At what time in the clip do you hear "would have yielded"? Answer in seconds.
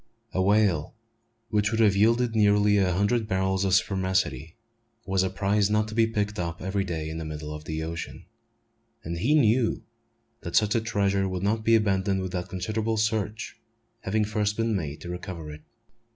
1.69-2.33